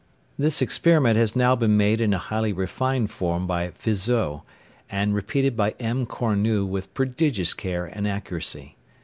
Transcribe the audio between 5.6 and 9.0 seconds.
M. Cornu with prodigious care and accuracy.